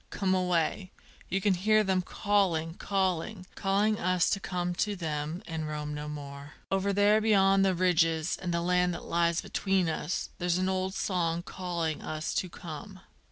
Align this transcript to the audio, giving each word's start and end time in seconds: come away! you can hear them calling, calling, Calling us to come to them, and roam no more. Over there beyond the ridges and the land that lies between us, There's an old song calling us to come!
come 0.09 0.33
away! 0.33 0.91
you 1.29 1.39
can 1.39 1.53
hear 1.53 1.83
them 1.83 2.01
calling, 2.01 2.73
calling, 2.73 3.45
Calling 3.53 3.99
us 3.99 4.31
to 4.31 4.39
come 4.39 4.73
to 4.73 4.95
them, 4.95 5.43
and 5.45 5.67
roam 5.67 5.93
no 5.93 6.09
more. 6.09 6.53
Over 6.71 6.91
there 6.91 7.21
beyond 7.21 7.63
the 7.63 7.75
ridges 7.75 8.35
and 8.41 8.51
the 8.51 8.61
land 8.61 8.95
that 8.95 9.05
lies 9.05 9.41
between 9.41 9.87
us, 9.89 10.29
There's 10.39 10.57
an 10.57 10.69
old 10.69 10.95
song 10.95 11.43
calling 11.43 12.01
us 12.01 12.33
to 12.33 12.49
come! 12.49 13.01